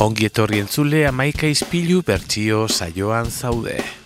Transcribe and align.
Ongi 0.00 0.24
etorri 0.30 0.62
entzule 0.64 1.02
amaika 1.04 1.48
izpilu 1.52 2.00
bertsio 2.06 2.62
saioan 2.72 3.28
zaude. 3.28 3.99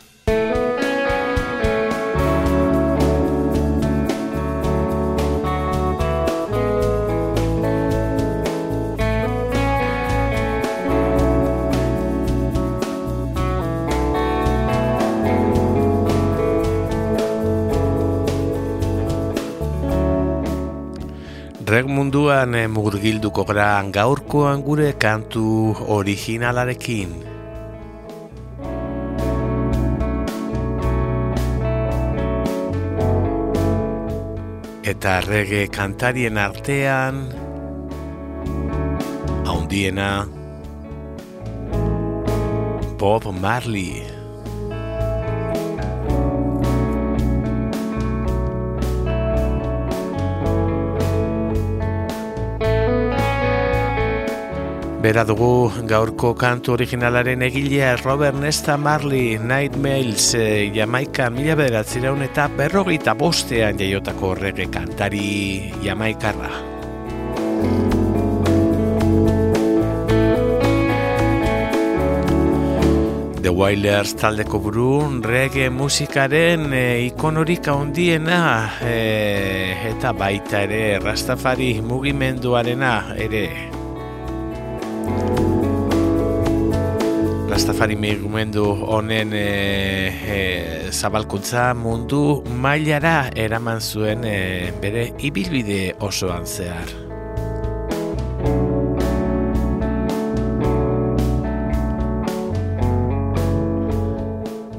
Munduan 22.45 22.61
eh, 22.61 22.69
murgilduko 22.69 23.45
gara 23.45 23.83
gaurkoan 23.91 24.63
gure 24.63 24.93
kantu 24.99 25.75
originalarekin. 25.89 27.25
Eta 34.85 35.21
rege 35.25 35.69
kantarien 35.73 36.37
artean 36.37 37.25
haundiena 39.47 40.27
Bob 42.99 43.25
Marley. 43.33 44.14
Bera 55.05 55.21
dugu 55.29 55.69
gaurko 55.85 56.31
kantu 56.33 56.73
originalaren 56.79 57.43
egilea 57.45 57.91
Robert 57.99 58.39
Nesta 58.41 58.79
Marley 58.81 59.37
Night 59.37 59.77
Mails 59.77 60.31
e, 60.33 60.71
Jamaika 60.73 61.27
mila 61.29 61.59
bederatziraun 61.61 62.25
eta 62.25 62.47
berrogeita 62.49 63.13
bostean 63.13 63.77
jaiotako 63.77 64.31
rege 64.39 64.65
kantari 64.73 65.75
Jamaikarra. 65.85 66.49
The 73.45 73.53
Wailers 73.53 74.17
taldeko 74.17 74.63
buru 74.71 74.89
rege 75.21 75.69
musikaren 75.69 76.73
e, 76.73 76.83
ikonorik 77.11 77.69
handiena 77.69 78.41
e, 78.81 78.97
eta 79.93 80.17
baita 80.17 80.65
ere 80.65 80.85
Rastafari 81.05 81.75
mugimenduarena 81.85 82.97
ere 83.21 83.74
Rastafari 87.55 87.95
mugimendu 87.95 88.65
honen 88.91 89.33
e, 89.33 90.11
e, 90.37 90.91
zabalkuntza 90.91 91.69
mundu 91.79 92.43
mailara 92.51 93.31
eraman 93.31 93.79
zuen 93.79 94.25
e, 94.27 94.73
bere 94.83 95.05
ibilbide 95.23 95.95
osoan 96.03 96.43
zehar. 96.51 96.91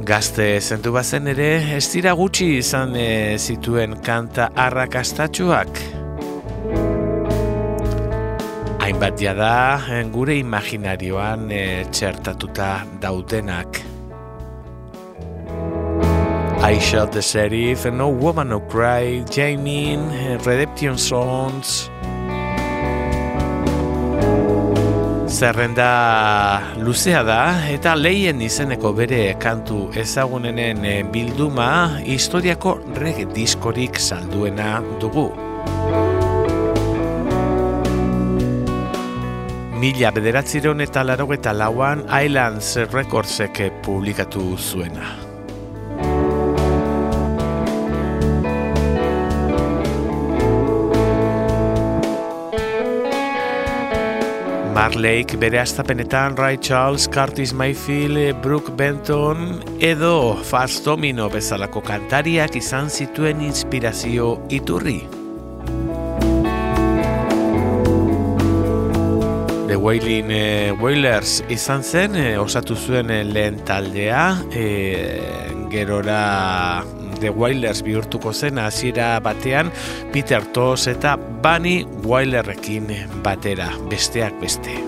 Gazte 0.03 0.59
zentu 0.59 0.91
bazen 0.91 1.31
ere, 1.31 1.51
ez 1.79 1.85
dira 1.95 2.11
gutxi 2.11 2.57
izan 2.59 2.99
e, 2.99 3.37
zituen 3.39 4.01
kanta 4.03 4.51
arrakastatxuak. 4.51 6.04
Hainbat 8.95 9.19
da 9.19 9.81
gure 10.07 10.37
imaginarioan 10.39 11.49
e, 11.51 11.83
txertatuta 11.91 12.85
daudenak. 13.01 13.81
I 16.63 16.79
shot 16.79 17.11
the 17.11 17.21
sheriff, 17.21 17.83
No 17.91 18.07
Woman 18.07 18.47
No 18.47 18.61
Cry, 18.61 19.25
Jamie, 19.29 19.99
Redemption 20.45 20.97
Songs. 20.97 21.89
Zerrenda 25.27 26.61
luzea 26.79 27.23
da 27.23 27.67
eta 27.67 27.97
leien 27.99 28.39
izeneko 28.39 28.93
bere 28.95 29.35
kantu 29.35 29.89
ezagunenen 29.91 31.11
bilduma 31.11 31.99
historiako 31.99 32.79
reg 32.95 33.25
diskorik 33.35 33.99
salduena 33.99 34.79
dugu. 35.01 35.33
Mila 39.75 40.07
bederatziron 40.15 40.79
eta 40.79 41.01
laro 41.03 41.25
eta 41.35 41.51
lauan 41.51 42.05
Islands 42.07 42.77
Recordsek 42.93 43.59
publikatu 43.83 44.55
zuena. 44.55 45.09
Marleyk 54.75 55.35
bere 55.39 55.59
astapenetan 55.59 56.37
Ray 56.37 56.57
Charles, 56.57 57.09
Curtis 57.11 57.51
Mayfield, 57.53 58.41
Brooke 58.41 58.71
Benton 58.71 59.59
edo 59.79 60.39
Fast 60.43 60.85
Domino 60.87 61.27
bezalako 61.29 61.83
kantariak 61.83 62.55
izan 62.55 62.87
zituen 62.89 63.43
inspirazio 63.43 64.37
iturri. 64.47 65.24
The 69.75 69.81
Wailing 69.81 70.31
e, 70.31 70.71
Wailers 70.71 71.41
izan 71.51 71.81
zen, 71.83 72.13
e, 72.15 72.37
osatu 72.39 72.77
zuen 72.79 73.09
e, 73.11 73.17
lehen 73.27 73.57
taldea, 73.67 74.37
e, 74.55 74.63
gerora 75.67 76.85
The 77.19 77.33
Wailers 77.35 77.81
bihurtuko 77.83 78.31
zen 78.31 78.61
hasiera 78.63 79.09
batean 79.19 79.73
Peter 80.13 80.47
Toss 80.55 80.87
eta 80.87 81.17
Bunny 81.19 81.81
Wailerrekin 82.07 82.87
batera, 83.25 83.73
besteak 83.91 84.39
beste. 84.39 84.79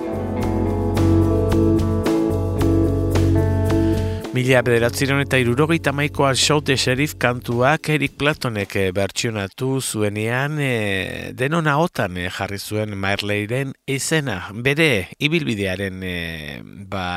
Mila 4.38 4.60
bederatziron 4.62 5.24
eta 5.24 5.40
irurogeita 5.42 5.90
maikoa 5.98 6.36
Shout 6.38 6.70
Sheriff 6.76 7.16
kantuak 7.18 7.88
Eric 7.90 8.20
Platonek 8.22 8.76
bertsionatu 8.94 9.80
zuenean 9.82 10.60
e, 10.62 11.32
denona 11.34 11.74
otan 11.82 12.20
jarri 12.36 12.60
zuen 12.62 12.94
Marleyren 13.02 13.72
izena. 13.90 14.36
Bere, 14.54 15.08
ibilbidearen 15.18 16.06
e, 16.06 16.14
ba, 16.86 17.08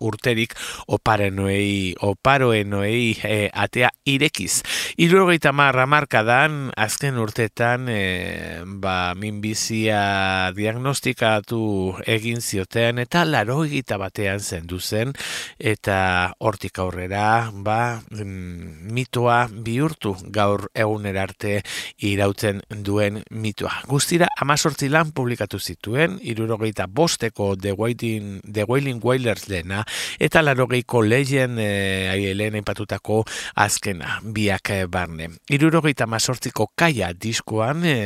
urterik 0.00 0.54
oparenoei, 0.86 1.94
oparoenoei 2.00 3.16
e, 3.24 3.38
atea 3.52 3.90
irekiz. 4.06 4.62
Irurogeita 4.98 5.52
marra 5.52 5.86
markadan, 5.86 6.70
azken 6.78 7.18
urtetan, 7.18 7.88
e, 7.90 8.62
ba, 8.78 9.14
minbizia 9.18 10.52
diagnostikatu 10.56 11.60
egin 12.06 12.40
zioten 12.40 13.02
eta 13.02 13.24
laro 13.26 13.64
egita 13.66 13.98
batean 13.98 14.40
zendu 14.40 14.78
zen 14.78 15.12
eta 15.58 15.98
hortik 16.38 16.78
aurrera 16.78 17.50
ba, 17.52 18.00
mm, 18.10 18.92
mitoa 18.94 19.48
bihurtu 19.50 20.14
gaur 20.34 20.68
egunerarte 20.74 21.62
irautzen 21.98 22.62
duen 22.70 23.22
mitoa. 23.30 23.74
Guztira, 23.90 24.30
amazortzi 24.38 24.88
lan 24.92 25.12
publikatu 25.12 25.58
zituen, 25.58 26.18
irurogeita 26.22 26.86
bosteko 26.86 27.54
The 27.56 27.74
Wailing, 27.74 28.40
The 28.46 28.64
Wailing 28.68 29.02
Wailers 29.02 29.47
dena, 29.48 29.82
eta 30.20 30.42
larogeiko 30.44 31.02
legend 31.02 31.58
e, 31.62 31.68
aielen 32.12 32.58
aipatutako 32.60 33.22
azkena, 33.64 34.18
biak 34.22 34.72
e, 34.74 34.80
barne. 34.90 35.30
Irurogeita 35.50 36.06
amazortziko 36.08 36.70
kaia 36.78 37.12
diskoan, 37.12 37.84
e, 37.84 37.96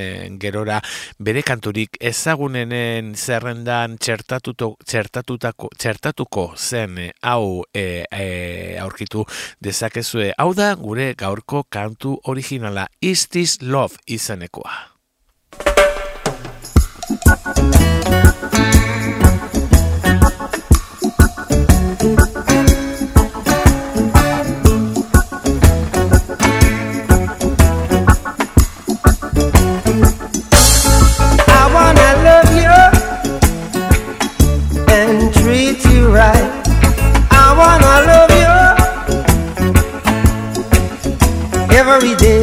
gerora 0.40 0.80
bere 1.18 1.42
kanturik 1.46 1.98
ezagunenen 2.00 3.14
zerrendan 3.16 3.98
txertatuto, 3.98 4.76
txertatutako, 4.86 5.72
txertatuko 5.78 6.46
zen 6.56 6.98
hau 7.22 7.64
e, 7.74 8.04
e, 8.10 8.78
aurkitu 8.82 9.26
dezakezue. 9.62 10.32
Hau 10.38 10.52
da 10.54 10.72
gure 10.78 11.12
gaurko 11.18 11.64
kantu 11.68 12.18
originala 12.30 12.88
Is 13.00 13.28
This 13.28 13.58
Love 13.62 14.00
izanekoa. 14.06 14.92
Every 41.92 42.14
day 42.16 42.41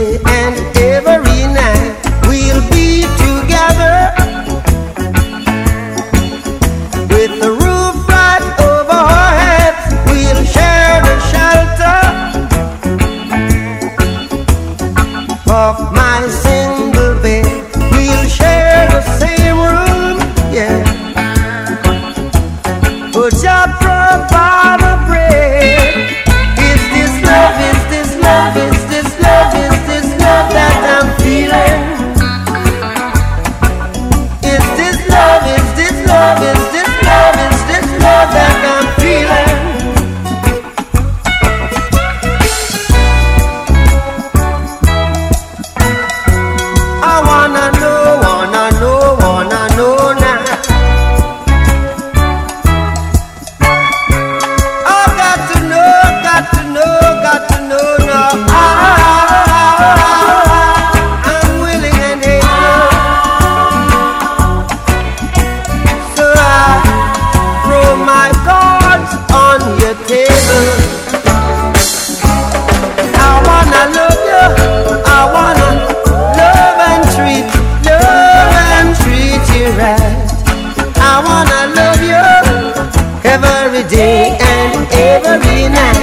China. 85.71 85.98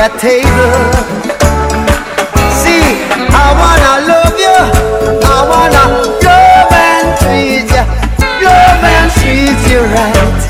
Your 0.00 0.08
table. 0.16 0.72
See, 2.56 2.80
I 3.36 3.48
wanna 3.60 3.94
love 4.08 4.36
you. 4.40 4.56
I 5.28 5.38
wanna 5.50 5.84
love 6.24 6.72
and 6.72 7.08
treat 7.20 7.68
you, 7.68 7.84
love 8.40 8.82
and 8.94 9.08
treat 9.20 9.60
you 9.68 9.80
right. 9.92 10.40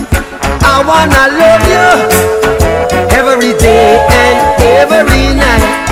I 0.62 0.76
wanna 0.86 1.24
love 1.42 1.64
you 1.74 1.88
every 3.18 3.58
day 3.58 3.98
and 4.22 4.62
every 4.62 5.34
night. 5.34 5.89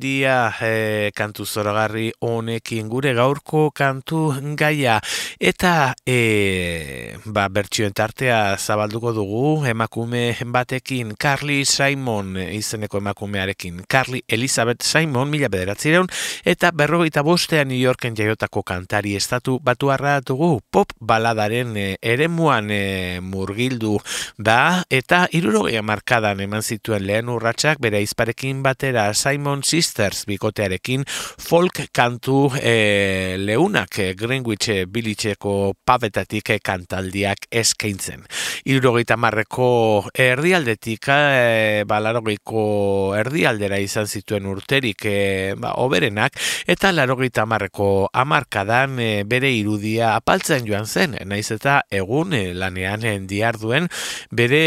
Marley 0.00 0.19
haundia 0.20 0.52
e, 0.60 1.10
kantu 1.14 1.44
zoragarri 1.46 2.12
honekin 2.20 2.88
gure 2.88 3.14
gaurko 3.14 3.70
kantu 3.70 4.34
gaia. 4.56 5.00
Eta 5.38 5.94
e, 6.06 7.16
ba, 7.24 7.48
bertsioen 7.48 7.92
tartea 7.92 8.56
zabalduko 8.58 9.12
dugu 9.12 9.64
emakume 9.66 10.36
batekin 10.46 11.14
Carly 11.16 11.64
Simon 11.64 12.36
izeneko 12.36 12.98
emakumearekin. 12.98 13.84
Carly 13.88 14.22
Elizabeth 14.28 14.82
Simon 14.82 15.30
mila 15.30 15.48
bederatzireun 15.48 16.08
eta 16.44 16.70
berrogeita 16.72 17.22
bostean 17.22 17.68
New 17.68 17.80
Yorken 17.80 18.16
jaiotako 18.16 18.62
kantari 18.62 19.16
estatu 19.16 19.58
batu 19.62 19.90
dugu 20.26 20.60
pop 20.70 20.92
baladaren 21.00 21.76
e, 21.76 21.96
eremuan 22.02 22.70
e, 22.70 23.20
murgildu 23.20 23.98
da 24.38 24.84
eta 24.90 25.28
irurogea 25.32 25.82
markadan 25.82 26.40
eman 26.40 26.62
zituen 26.62 27.06
lehen 27.06 27.28
urratsak 27.28 27.80
bere 27.80 28.02
izparekin 28.02 28.62
batera 28.62 29.12
Simon 29.14 29.62
Sisters 30.10 30.26
bikotearekin 30.26 31.04
folk 31.38 31.86
kantu 31.94 32.50
e, 32.58 33.36
leunak 33.38 33.98
e, 33.98 34.14
Greenwich 34.18 34.68
e, 34.68 34.86
bilitxeko 34.90 35.74
pabetatik 35.86 36.50
kantaldiak 36.64 37.46
eskaintzen. 37.50 38.24
Irurogeita 38.66 39.16
marreko 39.16 40.10
erdialdetik 40.14 41.06
e, 41.14 41.84
balarogeiko 41.86 43.14
erdialdera 43.18 43.78
izan 43.78 44.08
zituen 44.10 44.48
urterik 44.50 45.06
e, 45.06 45.54
ba, 45.58 45.76
oberenak 45.78 46.38
eta 46.66 46.90
larogeita 46.92 47.46
marreko 47.46 48.08
amarkadan 48.12 48.98
e, 48.98 49.10
bere 49.24 49.52
irudia 49.54 50.16
apaltzen 50.16 50.66
joan 50.66 50.86
zen, 50.86 51.16
naiz 51.24 51.50
eta 51.54 51.80
egun 51.90 52.34
e, 52.34 52.42
lanean 52.54 53.28
diarduen 53.30 53.86
bere 54.34 54.64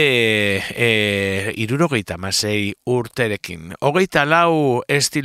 e, 0.71 1.51
irurogeita 1.59 2.17
masei 2.17 2.73
urterekin. 2.88 3.73
Hogeita 3.83 4.23
lau 4.25 4.83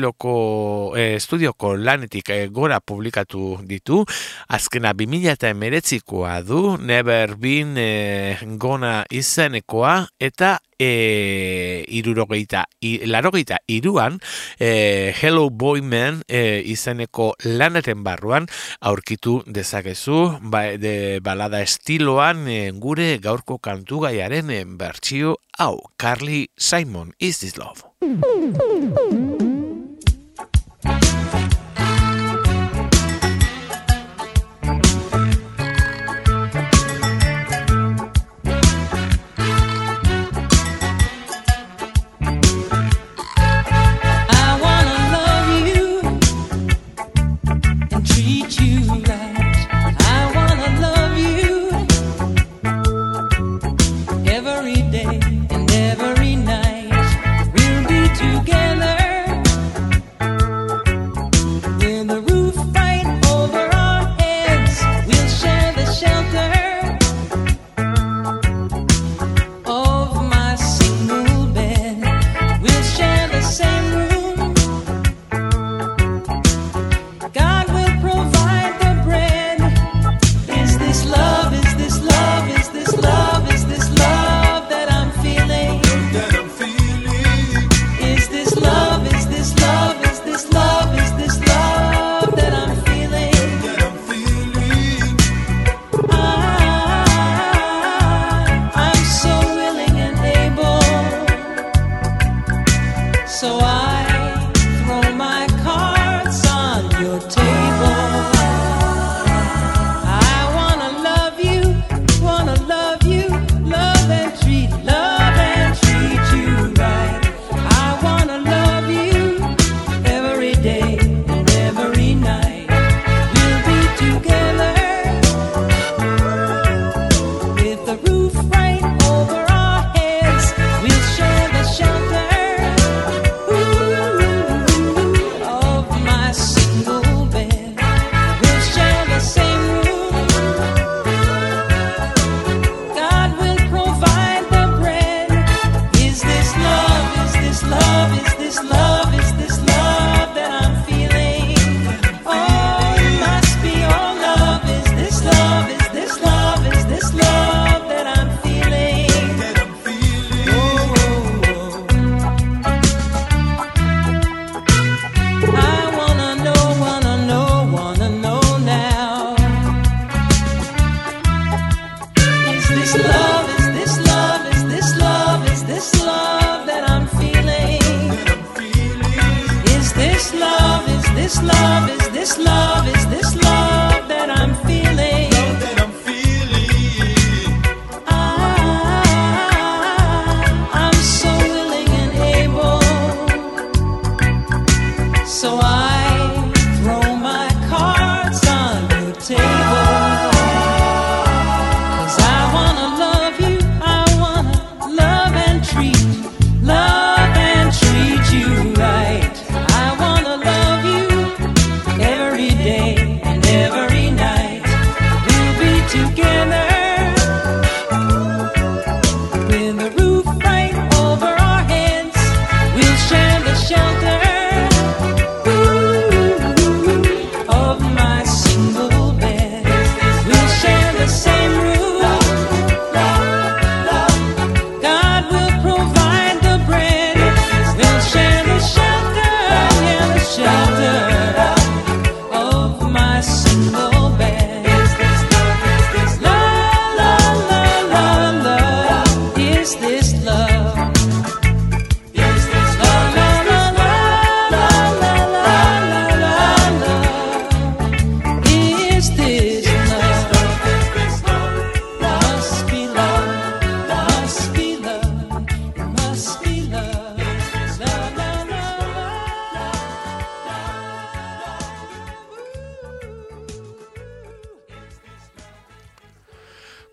estiloko 0.08 0.96
e, 0.96 1.16
estudioko 1.16 1.76
lanetik 1.76 2.30
e, 2.30 2.48
gora 2.48 2.80
publikatu 2.80 3.58
ditu, 3.64 4.04
azkena 4.48 4.92
2000 4.94 5.32
eta 5.32 5.48
emeretzikoa 5.50 6.42
du, 6.42 6.76
Never 6.78 7.36
Been 7.36 7.76
e, 7.76 8.38
Gona 8.58 9.04
izenekoa, 9.10 10.08
eta 10.18 10.58
e, 10.78 11.84
irurogeita, 11.88 12.66
i, 12.80 13.04
larogeita 13.06 13.58
iruan, 13.66 14.20
e, 14.58 15.12
Hello 15.20 15.50
Boy 15.50 15.82
Man 15.82 16.22
e, 16.28 16.62
izeneko 16.64 17.34
laneten 17.44 18.04
barruan, 18.04 18.48
aurkitu 18.80 19.42
dezakezu, 19.46 20.38
ba, 20.42 20.76
de 20.78 21.20
balada 21.22 21.60
estiloan 21.62 22.48
e, 22.48 22.70
gure 22.72 23.18
gaurko 23.18 23.58
kantugaiaren 23.58 24.76
bertsio 24.78 25.36
hau, 25.58 25.82
Carly 25.98 26.48
Simon, 26.56 27.12
Is 27.18 27.40
This 27.40 27.58
Love? 27.58 27.84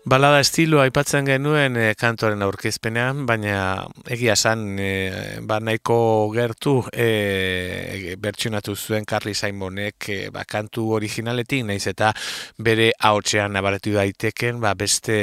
Balada 0.06 0.38
estilo 0.38 0.78
aipatzen 0.78 1.26
genuen 1.26 1.74
e, 1.82 1.86
kantoren 1.98 2.44
aurkezpenean, 2.46 3.24
baina 3.26 3.56
egia 4.14 4.36
san 4.38 4.60
e, 4.78 4.90
ba 5.42 5.56
nahiko 5.58 5.96
gertu 6.30 6.76
e, 6.94 8.14
bertsionatu 8.22 8.76
zuen 8.76 9.02
Carly 9.02 9.34
Simonek 9.34 10.06
e, 10.14 10.18
ba, 10.30 10.44
kantu 10.46 10.92
originaletik, 10.94 11.64
naiz 11.66 11.88
eta 11.90 12.12
bere 12.68 12.92
ahotsean 13.10 13.58
nabaretu 13.58 13.96
daiteken, 13.98 14.62
ba, 14.62 14.76
beste 14.78 15.18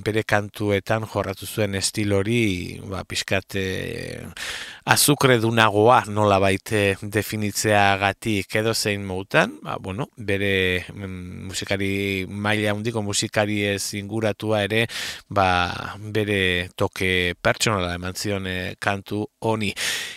bere 0.00 0.24
kantuetan 0.24 1.04
jorratu 1.12 1.44
zuen 1.44 1.76
estilori, 1.76 2.80
ba, 2.88 3.04
pixkat 3.04 3.60
e, 3.60 3.68
azukre 4.86 5.40
dunagoa 5.42 6.04
nola 6.14 6.36
baite 6.38 6.94
definitzeagatik 7.02 8.54
edo 8.60 8.70
zein 8.74 9.02
moutan, 9.02 9.56
ba, 9.64 9.74
bueno, 9.82 10.06
bere 10.16 10.84
mm, 10.94 11.48
musikari 11.48 11.88
maila 12.30 12.70
handiko 12.70 13.02
musikari 13.02 13.64
ez 13.72 13.94
inguratua 13.98 14.62
ere, 14.68 14.84
ba, 15.28 15.48
bere 15.98 16.68
toke 16.78 17.34
pertsonala 17.42 17.96
eman 17.98 18.14
zion 18.14 18.46
eh, 18.46 18.76
kantu 18.78 19.24
honi. 19.42 19.72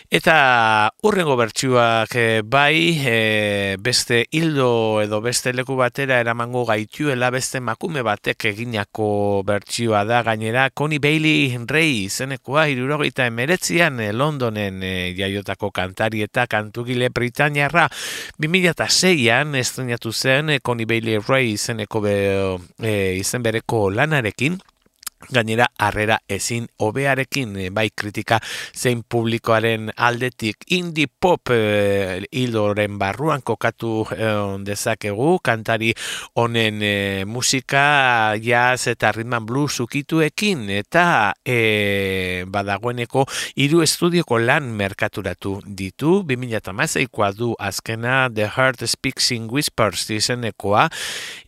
Eta 0.10 0.90
urrengo 1.06 1.36
bertsuak 1.38 2.14
eh, 2.18 2.42
bai, 2.46 2.94
eh, 3.10 3.76
beste 3.82 4.24
hildo 4.30 5.02
edo 5.02 5.20
beste 5.22 5.54
leku 5.54 5.80
batera 5.82 6.22
eramango 6.22 6.64
gaituela 6.70 7.32
beste 7.34 7.58
makume 7.62 8.06
batek 8.06 8.52
eginako 8.54 9.10
bertsioa 9.50 10.06
da 10.06 10.22
gainera 10.26 10.70
Connie 10.70 11.02
Bailey 11.02 11.58
Ray 11.70 12.06
izenekoa 12.06 12.68
irurogeita 12.70 13.26
emeretzian 13.30 14.00
eh, 14.60 14.70
Londonen 14.70 14.84
eh, 14.84 15.16
jaiotako 15.16 15.72
kantari 15.72 16.24
eta 16.24 16.46
kantugile 16.48 17.10
Britaniarra 17.10 17.88
2006an 18.40 19.56
estrenatu 19.60 20.12
zen 20.12 20.50
eh, 20.50 20.60
Connie 20.62 20.86
Bailey 20.86 21.20
Ray 21.20 21.54
izeneko 21.54 22.02
be, 22.02 22.16
eh, 22.84 23.18
izen 23.20 23.44
bereko 23.44 23.90
lanarekin 23.90 24.60
Gainera, 25.28 25.68
harrera 25.78 26.16
ezin 26.32 26.70
hobearekin 26.80 27.58
eh, 27.60 27.70
bai 27.76 27.90
kritika 27.92 28.40
zein 28.74 29.04
publikoaren 29.04 29.92
aldetik. 29.98 30.64
Indie 30.72 31.10
pop 31.12 31.52
hildoren 32.32 32.96
barruan 32.98 33.44
kokatu 33.44 34.06
eh, 34.16 34.30
dezakegu 34.64 35.40
kantari 35.44 35.92
honen 36.40 36.80
eh, 36.82 37.26
musika 37.28 38.36
jazz 38.40 38.88
eta 38.88 39.12
ritman 39.12 39.46
blues 39.46 39.80
ukituekin. 39.84 40.64
Eta 40.80 41.34
eh, 41.44 42.46
badagoeneko 42.48 43.26
hiru 43.60 43.84
estudioko 43.84 44.40
lan 44.40 44.72
merkaturatu 44.80 45.58
ditu. 45.66 46.22
2008koa 46.30 47.32
du 47.36 47.52
azkena 47.60 48.30
The 48.34 48.48
Heart 48.56 48.88
Speaks 48.88 49.32
in 49.36 49.50
Whispers 49.52 50.08
izenekoa. 50.16 50.88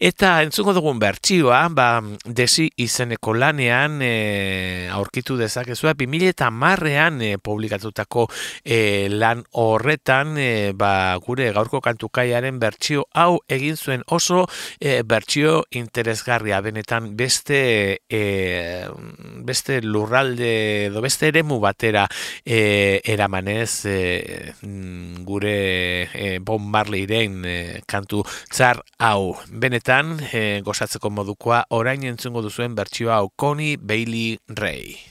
Eta 0.02 0.36
entzungo 0.44 0.76
dugun 0.76 1.00
bertsioa 1.02 1.64
ba, 1.72 1.90
desi 2.26 2.68
izeneko 2.82 3.34
lanean 3.62 4.02
e, 4.02 4.90
aurkitu 4.92 5.38
dezakezua 5.38 5.94
2000 5.94 6.50
marrean 6.52 7.22
e, 7.22 7.38
publikatutako 7.38 8.28
e, 8.64 9.08
lan 9.10 9.44
horretan 9.52 10.38
e, 10.38 10.74
ba, 10.74 11.16
gure 11.22 11.52
gaurko 11.54 11.82
kantukaiaren 11.82 12.60
bertsio 12.60 13.06
hau 13.14 13.40
egin 13.48 13.78
zuen 13.78 14.04
oso 14.08 14.48
e, 14.80 15.04
bertsio 15.04 15.66
interesgarria. 15.72 16.62
Benetan 16.62 17.16
beste 17.18 18.02
e, 18.10 18.88
beste 19.46 19.82
lurralde 19.82 20.88
edo 20.88 21.02
beste 21.02 21.30
eremu 21.30 21.60
batera 21.60 22.08
e, 22.46 23.02
eramanez 23.06 23.86
e, 23.86 24.54
mm, 24.62 25.24
gure 25.26 26.10
e, 26.14 26.40
Bob 26.40 26.62
Marleyren 26.62 27.46
e, 27.46 27.58
kantu 27.86 28.24
tzar 28.50 28.82
hau. 28.98 29.36
Benetan 29.52 30.18
e, 30.32 30.62
gozatzeko 30.66 31.12
modukoa 31.14 31.66
orain 31.70 32.04
entzungo 32.10 32.42
duzuen 32.42 32.76
bertsio 32.76 33.12
hau 33.14 33.30
Tony 33.52 33.76
Bailey 33.76 34.40
Ray. 34.48 35.04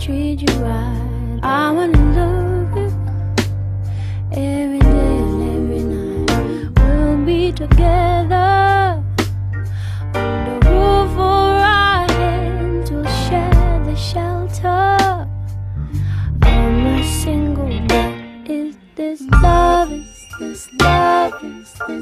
treat 0.00 0.42
you 0.42 0.54
right. 0.60 1.40
I 1.42 1.70
wanna 1.70 2.14
love. 2.16 2.43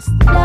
wasted. 0.09 0.42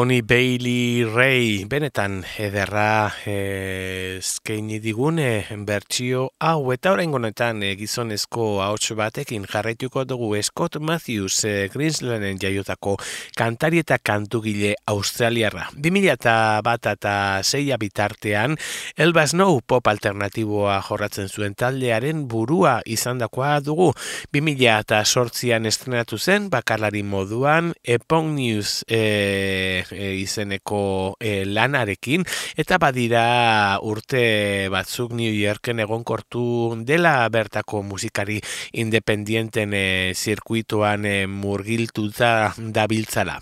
Connie 0.00 0.22
Bailey 0.22 1.04
Ray, 1.04 1.66
benetan 1.68 2.22
ederra 2.40 3.12
eh, 3.28 3.89
eskaini 4.40 4.78
digun 4.80 5.18
eh, 5.20 5.44
bertsio 5.68 6.30
hau 6.40 6.72
eta 6.72 6.94
orain 6.94 7.12
honetan 7.12 7.60
eh, 7.62 7.74
gizonezko 7.76 8.62
ahots 8.64 8.94
batekin 8.96 9.44
jarraituko 9.44 10.06
dugu 10.08 10.30
Scott 10.42 10.78
Matthews 10.80 11.44
eh, 11.44 11.68
Greenslanden 11.68 12.38
jaiotako 12.40 12.96
kantari 13.36 13.82
eta 13.84 13.98
kantugile 13.98 14.74
australiarra. 14.86 15.66
2000 15.76 16.12
eta 16.14 16.60
bat 16.64 16.86
eta 16.86 17.42
zeia 17.42 17.76
bitartean 17.76 18.56
Elba 18.96 19.26
Snow 19.26 19.60
pop 19.60 19.86
alternatiboa 19.86 20.80
jorratzen 20.88 21.28
zuen 21.28 21.54
taldearen 21.54 22.24
burua 22.26 22.80
izandakoa 22.86 23.60
dugu. 23.60 23.92
2000 24.32 24.78
eta 24.80 25.02
sortzian 25.04 25.66
estrenatu 25.66 26.16
zen 26.16 26.48
bakarlari 26.48 27.02
moduan 27.02 27.74
Epong 27.84 28.32
News 28.38 28.86
eh, 28.88 29.84
e, 29.90 30.14
izeneko 30.16 31.16
e, 31.20 31.44
lanarekin 31.44 32.24
eta 32.56 32.80
badira 32.80 33.78
urte 33.84 34.29
batzuk 34.72 35.12
New 35.12 35.32
Yorken 35.32 35.82
egonkortu 35.84 36.44
dela 36.86 37.28
bertako 37.28 37.82
musikari 37.82 38.40
independienten 38.72 39.74
e, 39.74 39.86
zirkuituan 40.14 41.04
e, 41.04 41.16
murgiltuta 41.26 42.52
dabiltzala 42.58 43.40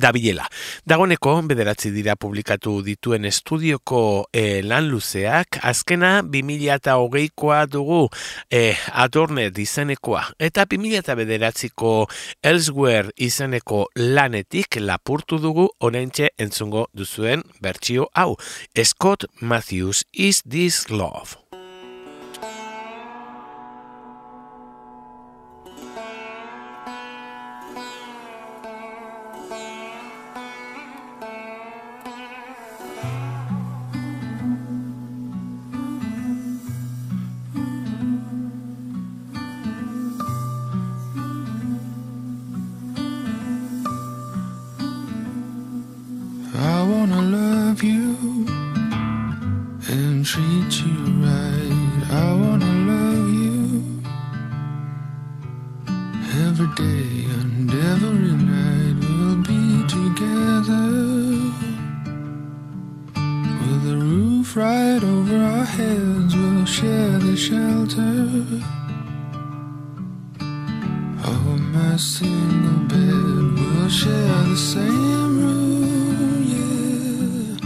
dabilela. 0.00 0.46
Dagoneko, 0.88 1.34
bederatzi 1.48 1.90
dira 1.94 2.16
publikatu 2.16 2.78
dituen 2.86 3.26
estudioko 3.28 4.02
e, 4.32 4.60
lan 4.62 4.88
luzeak, 4.90 5.60
azkena 5.62 6.20
2008koa 6.22 7.64
dugu 7.70 8.04
e, 8.50 8.74
Adornet 8.92 9.58
izenekoa, 9.58 10.24
eta 10.38 10.66
2008ko 10.70 11.94
Elsewhere 12.42 13.12
izeneko 13.16 13.86
lanetik 13.96 14.80
lapurtu 14.80 15.40
dugu 15.42 15.68
oraintxe 15.80 16.32
entzungo 16.38 16.88
duzuen 16.94 17.44
bertsio 17.62 18.08
hau. 18.14 18.36
Scott 18.88 19.28
Matthews, 19.40 20.04
Is 20.12 20.42
This 20.42 20.88
Love? 20.90 21.47
Right 64.98 65.08
over 65.08 65.36
our 65.36 65.64
heads. 65.64 66.34
We'll 66.34 66.64
share 66.64 67.18
the 67.18 67.36
shelter 67.36 68.02
of 71.24 71.60
my 71.72 71.96
single 71.96 72.86
bed. 72.88 73.54
We'll 73.54 73.88
share 73.88 74.42
the 74.44 74.56
same 74.56 75.38
room, 75.40 76.42
yeah. 76.52 77.56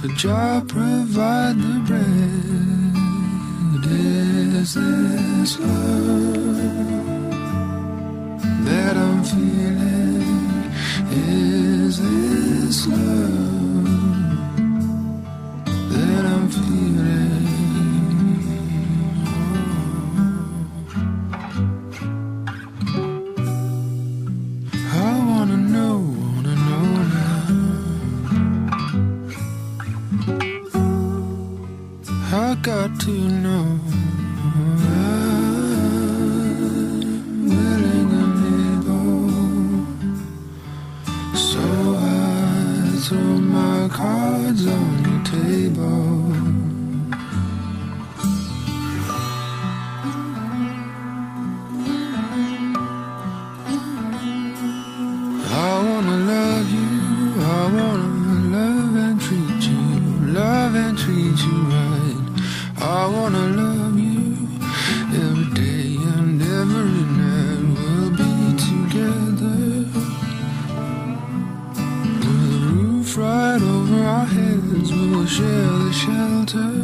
For 0.00 0.08
Jah 0.08 0.62
provide 0.68 1.56
the 1.56 1.80
bread. 1.86 2.30
Is 4.62 4.74
this 4.74 5.58
love 5.58 6.20
that 8.64 8.96
I'm 8.96 9.24
feeling? 9.24 10.70
Is 11.10 11.98
this 11.98 12.86
love 12.86 13.59
wanna 57.72 58.08
love 58.56 58.96
and 58.96 59.20
treat 59.20 59.62
you, 59.70 59.82
love 60.32 60.74
and 60.74 60.98
treat 60.98 61.38
you 61.46 61.56
right. 61.74 62.20
I 62.78 63.06
wanna 63.06 63.46
love 63.62 63.98
you 63.98 64.36
every 65.22 65.48
day 65.54 65.96
and 66.14 66.40
every 66.42 67.02
night. 67.20 67.62
We'll 67.76 68.10
be 68.10 68.34
together 68.68 69.60
with 72.18 72.64
a 72.64 72.72
roof 72.74 73.16
right 73.16 73.62
over 73.62 74.04
our 74.04 74.26
heads. 74.26 74.92
We'll 74.92 75.26
share 75.26 75.70
the 75.84 75.92
shelter 75.92 76.79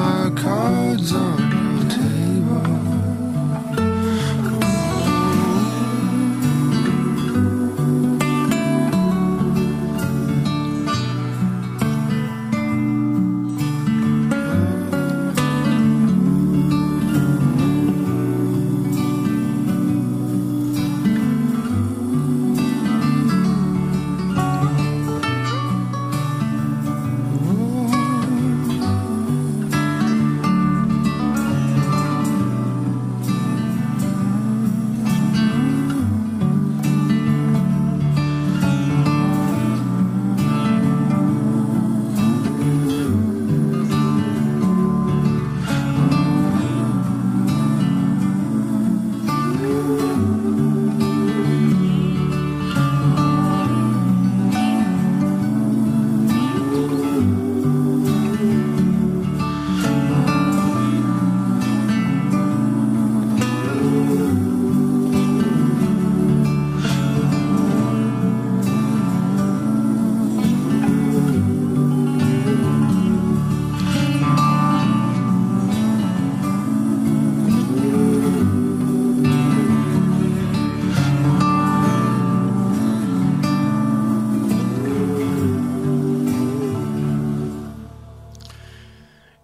my 0.00 0.30
cards 0.34 1.12
on. 1.12 1.69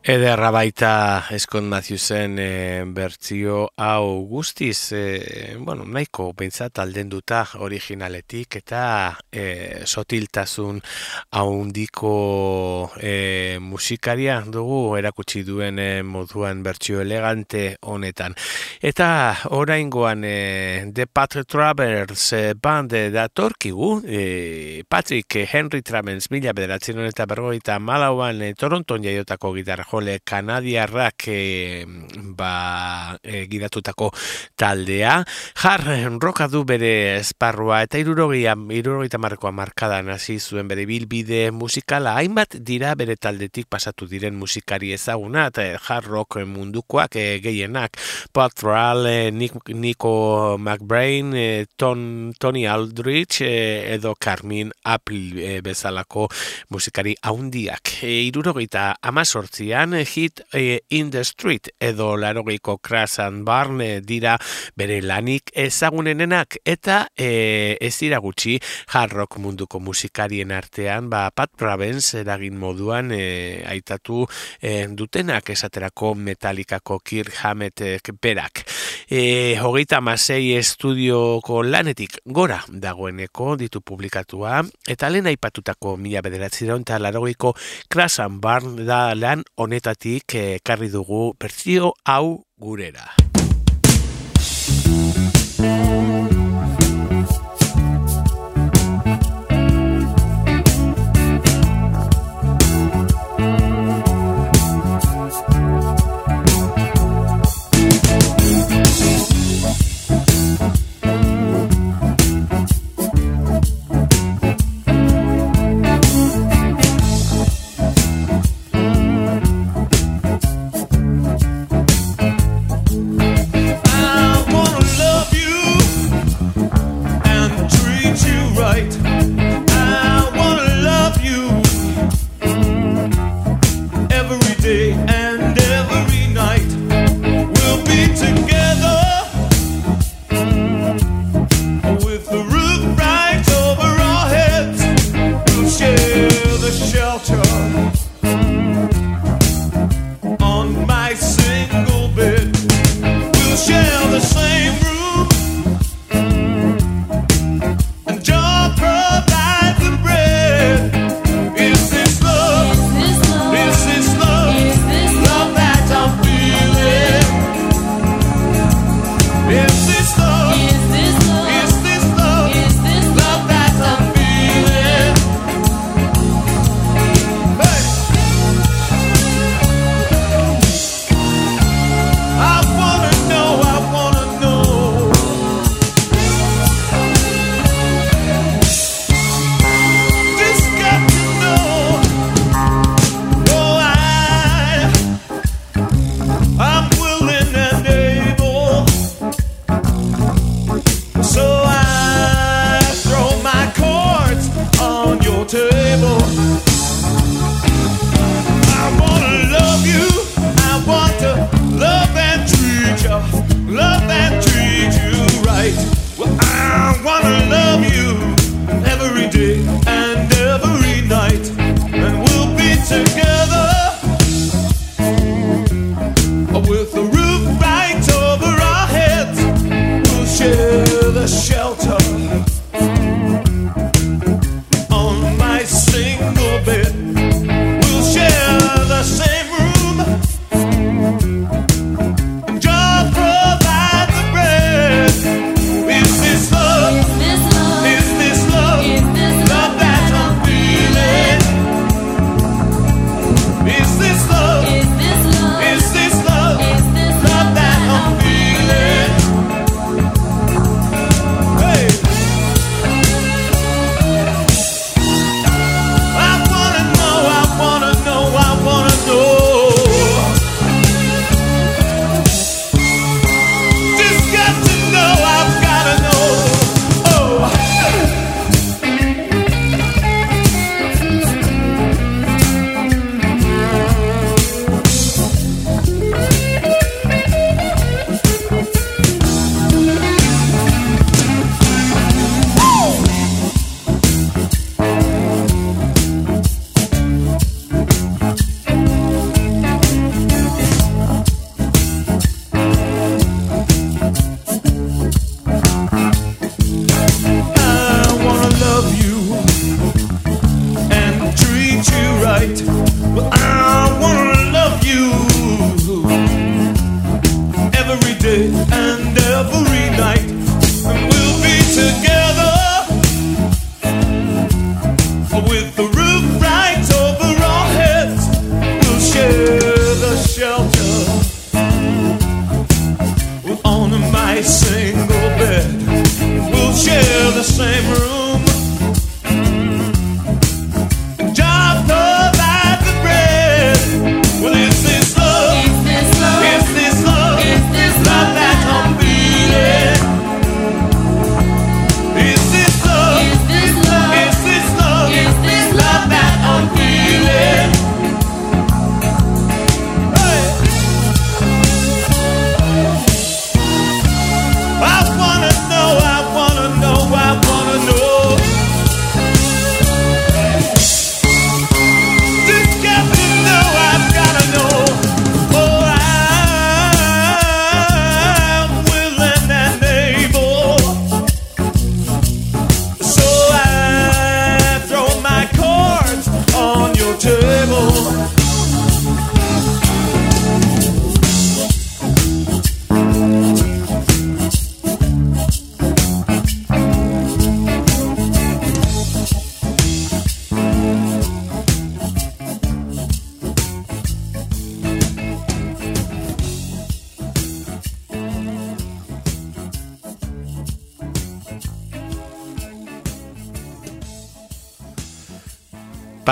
Ederra 0.06 0.52
baita 0.54 1.26
Eskon 1.34 1.64
Matthewsen 1.66 2.36
e, 2.38 2.84
bertzio 2.94 3.64
hau 3.74 4.20
guztiz, 4.30 4.92
e, 4.94 5.56
bueno, 5.58 5.82
nahiko 5.82 6.28
behintzat 6.30 6.78
aldenduta 6.78 7.40
originaletik 7.66 8.60
eta 8.60 8.82
e, 9.26 9.82
sotiltasun 9.82 10.78
haundiko 11.40 12.12
e, 13.02 13.58
musikaria 13.58 14.36
dugu 14.46 14.94
erakutsi 15.00 15.42
duen 15.42 15.80
e, 15.82 16.04
moduan 16.06 16.62
bertsio 16.62 17.02
elegante 17.02 17.64
honetan. 17.82 18.38
Eta 18.78 19.08
oraingoan 19.58 20.22
e, 20.22 20.36
The 20.94 21.08
Patrick 21.10 21.50
Travers 21.50 22.28
e, 22.30 22.44
band 22.54 22.94
datorkigu, 23.10 23.90
e, 24.06 24.84
Patrick 24.86 25.48
Henry 25.50 25.82
Travers 25.82 26.30
mila 26.30 26.54
bederatzen 26.54 27.02
eta 27.10 27.26
bergoita 27.26 27.80
malauan 27.82 28.46
e, 28.46 28.54
Toronton 28.54 29.02
jaiotako 29.02 29.50
gitarra 29.58 29.90
jole 29.96 30.18
kanadiarrak 30.24 31.28
e, 31.32 31.84
ba, 32.36 33.16
e, 33.22 33.46
gidatutako 33.48 34.10
taldea. 34.56 35.22
Jar, 35.56 35.84
roka 36.20 36.48
du 36.52 36.64
bere 36.68 37.18
esparrua 37.20 37.82
eta 37.86 38.00
irurogia, 38.00 38.54
irurogeita 38.54 39.18
markoa 39.18 39.52
markadan 39.56 40.10
hasi 40.12 40.38
zuen 40.38 40.68
bere 40.68 40.86
bilbide 40.86 41.50
musikala. 41.50 42.16
Hainbat 42.20 42.58
dira 42.60 42.94
bere 42.94 43.16
taldetik 43.16 43.70
pasatu 43.72 44.08
diren 44.10 44.36
musikari 44.36 44.92
ezaguna 44.92 45.48
eta 45.50 45.66
jar 45.78 46.04
rock 46.04 46.40
mundukoak 46.44 47.16
e, 47.16 47.26
gehienak. 47.44 47.96
Patral, 48.32 49.06
e, 49.06 49.30
Nico 49.32 50.56
McBrain, 50.58 51.32
e, 51.34 51.66
Ton, 51.76 52.32
Tony 52.38 52.66
Aldrich 52.66 53.40
e, 53.40 53.94
edo 53.94 54.14
Carmin 54.14 54.72
Apple 54.84 55.60
bezalako 55.62 56.28
musikari 56.68 57.16
haundiak. 57.22 58.02
E, 58.02 58.22
irurogeita 58.26 58.96
amazortzian, 59.02 59.85
hit 59.94 60.42
eh, 60.52 60.80
in 60.90 61.10
the 61.10 61.24
street 61.24 61.68
edo 61.80 62.16
larogeiko 62.16 62.78
crash 62.78 63.18
and 63.20 63.44
barn 63.44 63.80
eh, 63.80 64.00
dira 64.00 64.36
bere 64.76 65.00
lanik 65.02 65.50
ezagunenenak 65.54 66.58
eta 66.64 67.06
e, 67.16 67.76
ez 67.80 67.92
dira 67.98 68.18
gutxi 68.18 68.58
hard 68.94 69.12
rock 69.12 69.38
munduko 69.38 69.80
musikarien 69.80 70.52
artean 70.52 71.10
ba 71.10 71.30
Pat 71.30 71.50
Ravens 71.60 72.14
eragin 72.14 72.56
moduan 72.58 73.12
e, 73.12 73.62
aitatu 73.66 74.24
e, 74.60 74.86
dutenak 74.88 75.50
esaterako 75.50 76.14
metalikako 76.14 76.98
Kirk 77.04 77.34
Hammett 77.42 77.82
berak. 78.22 78.64
E, 79.08 79.56
hogeita 79.62 80.00
masei 80.00 80.56
estudioko 80.56 81.62
lanetik 81.62 82.18
gora 82.26 82.60
dagoeneko 82.68 83.54
ditu 83.60 83.80
publikatua 83.80 84.62
eta 84.88 85.10
lehen 85.10 85.28
aipatutako 85.30 85.96
mila 86.00 86.22
bederatziron 86.26 86.82
eta 86.86 86.98
larogeiko 86.98 87.54
crash 87.92 88.20
and 88.24 88.40
barn 88.42 88.84
da 88.86 89.14
lan 89.14 89.44
honetatik 89.76 90.34
eh, 90.34 90.56
ekarri 90.56 90.88
dugu 90.88 91.34
bertzio 91.38 91.92
hau 92.08 92.44
gurera. 92.56 93.12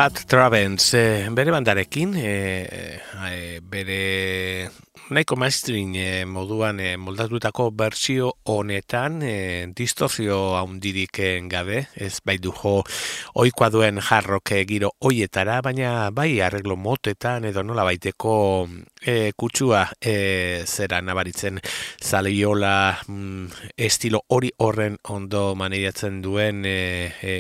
Pat 0.04 0.26
Travens, 0.26 0.92
e, 0.92 1.30
bere 1.32 1.50
bandarekin, 1.50 2.12
e, 2.14 3.00
e, 3.24 3.60
bere 3.64 3.96
nahiko 5.10 5.36
maestrin 5.36 5.92
e, 6.00 6.24
moduan 6.24 6.78
e, 6.80 6.94
moldatutako 6.96 7.66
bertsio 7.76 8.30
honetan 8.48 9.18
e, 9.22 9.66
distorzio 9.76 10.56
haundirik 10.56 11.18
e, 11.20 11.28
gabe, 11.50 11.82
ez 11.92 12.22
bai 12.24 12.38
du 12.40 12.52
jo 12.56 12.78
oikoa 13.42 13.68
duen 13.68 14.00
jarrok 14.00 14.54
e, 14.56 14.62
giro 14.64 14.94
hoietara, 15.04 15.60
baina 15.60 16.08
bai 16.10 16.40
arreglo 16.40 16.76
motetan 16.80 17.44
edo 17.44 17.62
nola 17.62 17.84
baiteko 17.84 18.36
e, 19.04 19.32
kutsua 19.36 19.82
e, 20.00 20.64
zera 20.64 21.02
nabaritzen 21.04 21.60
zaleiola 22.00 22.96
mm, 23.04 23.76
estilo 23.76 24.22
hori 24.32 24.54
horren 24.56 24.96
ondo 25.12 25.52
maneiatzen 25.54 26.22
duen 26.24 26.64
e, 26.64 27.12
e, 27.20 27.34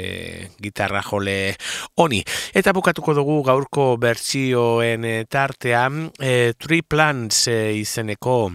gitarra 0.60 1.00
jole 1.00 1.56
honi. 1.96 2.20
Eta 2.52 2.76
bukatuko 2.76 3.16
dugu 3.16 3.40
gaurko 3.46 3.94
bertsioen 3.96 5.08
e, 5.08 5.16
tartean 5.24 6.10
e, 6.20 6.52
Three 6.60 6.84
Plants 6.84 7.46
e, 7.54 7.74
izeneko 7.82 8.52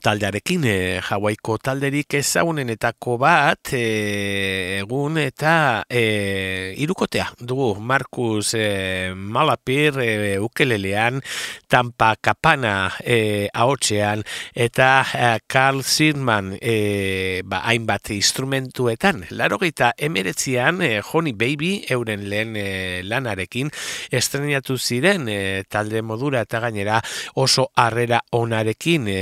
taldearekin 0.00 0.64
e, 0.64 0.76
Hawaiko 1.04 1.56
talderik 1.62 2.14
ezagunenetako 2.18 3.16
bat 3.20 3.72
e, 3.76 4.80
egun 4.80 5.18
eta 5.20 5.84
e, 5.88 6.74
irukotea 6.80 7.28
dugu. 7.40 7.74
Markus 7.80 8.54
e, 8.54 9.12
Malapir 9.14 10.00
e, 10.00 10.38
ukelelean 10.40 11.20
Tampa 11.68 12.14
Kapana 12.16 12.90
e, 13.04 13.48
ahotsean 13.52 14.24
eta 14.54 14.90
e, 15.14 15.30
Carl 15.46 15.82
Sirman 15.84 16.56
e, 16.60 17.42
ba, 17.44 17.62
hainbat 17.68 18.10
instrumentuetan. 18.16 19.26
Larogeita 19.30 19.92
emeretzian 19.98 20.80
e, 20.82 20.92
Honey 21.04 21.36
Baby 21.36 21.72
euren 21.90 22.28
lehen 22.30 22.56
e, 22.56 23.02
lanarekin 23.04 23.70
estrenatu 24.10 24.78
ziren 24.78 25.28
e, 25.28 25.40
talde 25.68 26.02
modura 26.02 26.44
eta 26.46 26.60
gainera 26.64 27.00
oso 27.34 27.68
harrera 27.76 28.22
onarekin 28.36 29.08
e, 29.08 29.20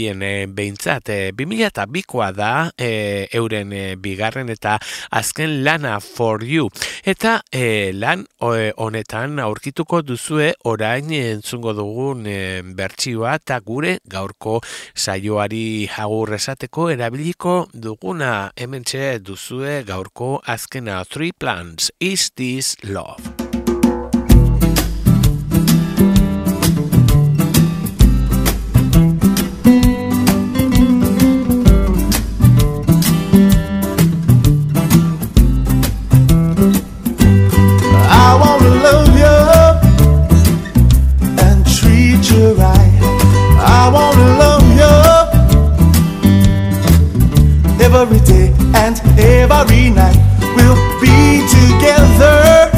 Hawaien 0.00 0.22
e, 0.22 0.46
behintzat. 0.46 1.08
E, 1.08 1.32
2002koa 1.36 2.30
da 2.34 2.70
e, 2.76 3.28
euren 3.36 3.72
e, 3.72 3.96
bigarren 3.96 4.48
eta 4.50 4.78
azken 5.10 5.62
lana 5.64 6.00
for 6.00 6.42
you. 6.44 6.68
Eta 7.04 7.40
e, 7.52 7.92
lan 7.92 8.26
honetan 8.40 9.38
aurkituko 9.40 10.02
duzue 10.02 10.52
orain 10.64 11.10
entzungo 11.12 11.74
dugun 11.76 12.26
e, 12.26 12.62
bertsioa 12.76 13.36
eta 13.40 13.60
gure 13.60 13.98
gaurko 14.10 14.60
saioari 14.94 15.88
agur 16.00 16.34
esateko 16.36 16.90
erabiliko 16.94 17.66
duguna 17.72 18.50
hementxe 18.56 19.18
duzue 19.20 19.82
gaurko 19.86 20.40
azkena 20.46 21.04
Three 21.04 21.32
Plants 21.32 21.92
Is 22.00 22.30
This 22.36 22.76
Love? 22.84 23.39
Every 49.48 49.90
night. 49.90 50.16
We'll 50.56 50.76
be 51.00 51.40
together 51.48 52.70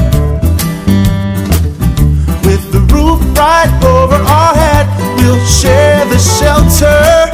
with 2.44 2.70
the 2.70 2.80
roof 2.92 3.20
right 3.36 3.72
over 3.82 4.16
our 4.16 4.54
head. 4.54 4.86
We'll 5.16 5.44
share 5.46 6.04
the 6.06 6.18
shelter 6.18 7.31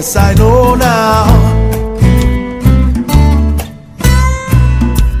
yes, 0.00 0.16
I 0.16 0.32
know 0.34 0.74
now. 0.76 1.26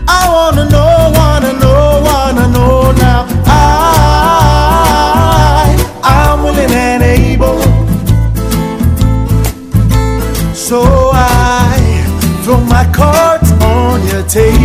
I 0.08 0.22
wanna 0.34 0.64
know, 0.74 1.12
wanna 1.18 1.52
know, 1.62 2.02
wanna 2.08 2.46
know 2.54 2.92
now. 2.92 3.26
I, 3.46 3.60
I'm 6.02 6.42
willing 6.44 6.72
and 6.88 7.02
able. 7.02 7.60
So 10.54 10.78
I 11.12 11.24
throw 12.42 12.60
my 12.76 12.84
cards 12.92 13.50
on 13.62 14.06
your 14.08 14.22
table. 14.22 14.59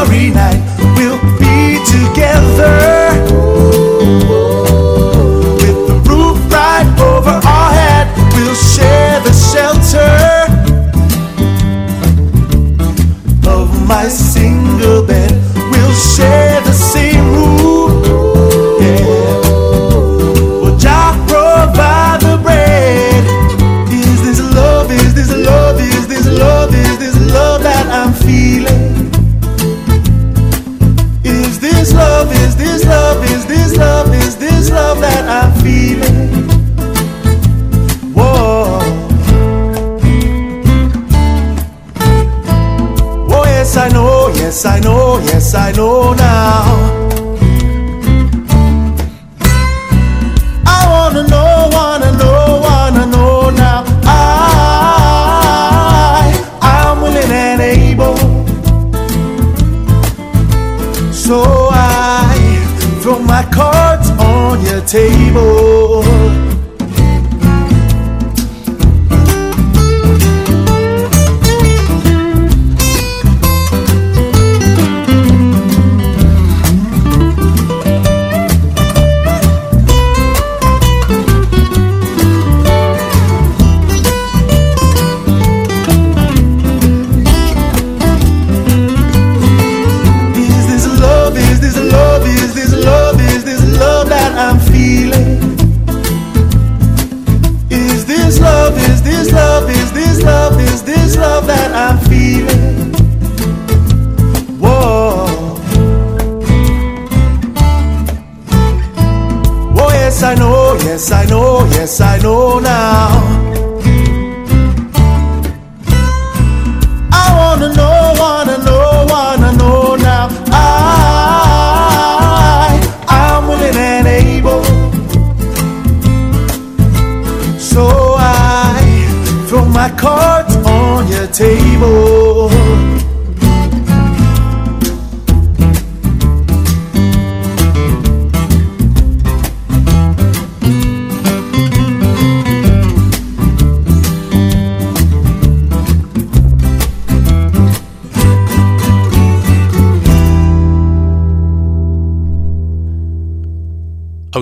Every 0.00 0.30
night. 0.30 0.59
yes 44.50 44.64
I 44.64 44.80
know, 44.80 45.20
yes 45.20 45.54
I 45.54 45.70
know 45.70 46.12
now. 46.12 46.69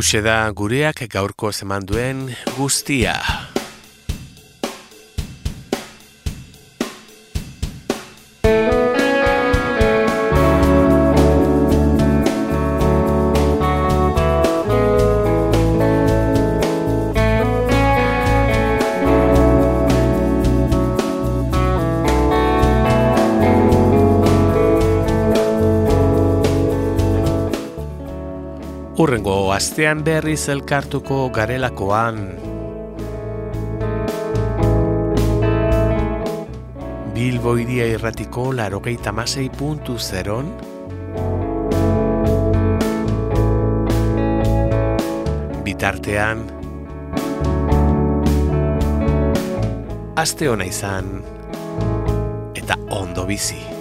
Hauxe 0.08 0.22
da 0.24 0.36
gureak 0.56 1.02
gaurko 1.12 1.50
zeman 1.52 1.84
duen 1.84 2.22
guztia. 2.56 3.12
astean 29.58 30.04
berriz 30.06 30.44
elkartuko 30.52 31.16
garelakoan. 31.34 32.18
Bilbo 37.16 37.56
iria 37.58 37.88
irratiko 37.90 38.44
larogeita 38.54 39.10
masei 39.10 39.48
puntu 39.50 39.96
zeron, 39.98 40.52
bitartean, 45.66 46.44
aste 50.22 50.52
hona 50.52 50.70
izan, 50.70 51.10
eta 52.62 52.78
ondo 53.00 53.26
bizi. 53.26 53.77